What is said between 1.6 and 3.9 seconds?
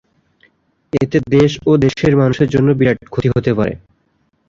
ও দেশের মানুষের জন্য বিরাট ক্ষতি হতে পারে।